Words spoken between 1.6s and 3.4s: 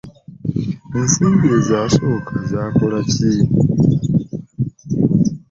zaasooka zaakola ki?